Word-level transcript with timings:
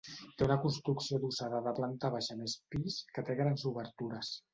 Té 0.37 0.43
una 0.45 0.55
construcció 0.61 1.19
adossada 1.19 1.59
de 1.67 1.73
planta 1.81 2.11
baixa 2.15 2.37
més 2.39 2.55
pis 2.77 2.97
que 3.19 3.25
té 3.29 3.37
grans 3.41 3.67
obertures. 3.73 4.33